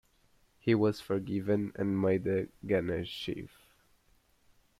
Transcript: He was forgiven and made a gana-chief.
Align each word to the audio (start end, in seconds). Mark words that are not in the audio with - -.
He 0.59 0.73
was 0.73 0.99
forgiven 0.99 1.73
and 1.75 2.01
made 2.01 2.25
a 2.25 2.47
gana-chief. 2.65 3.51